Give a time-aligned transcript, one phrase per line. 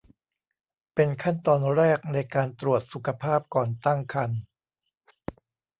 [0.93, 4.41] เป็นขั้นตอนแรกในการตรวจสุขภาพก่อนตั้งครรภ์